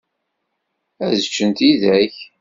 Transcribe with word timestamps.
Ad 1.05 1.17
ččen 1.27 1.49
tidak. 1.57 2.15